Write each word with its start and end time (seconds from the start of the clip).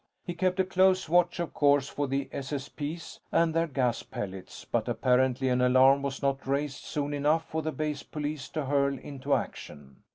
He 0.25 0.33
kept 0.33 0.59
a 0.59 0.63
close 0.63 1.07
watch, 1.07 1.39
of 1.39 1.53
course, 1.53 1.87
for 1.87 2.07
the 2.07 2.25
SSP's 2.33 3.19
and 3.31 3.53
their 3.53 3.67
gas 3.67 4.01
pellets; 4.01 4.65
but 4.65 4.87
apparently 4.87 5.47
an 5.49 5.61
alarm 5.61 6.01
was 6.01 6.23
not 6.23 6.47
raised 6.47 6.83
soon 6.83 7.13
enough 7.13 7.45
for 7.45 7.61
the 7.61 7.71
base 7.71 8.01
police 8.01 8.49
to 8.49 8.65
hurl 8.65 8.97
into 8.97 9.35
action. 9.35 9.97